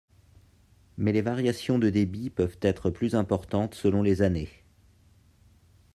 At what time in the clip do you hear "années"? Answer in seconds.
4.23-4.49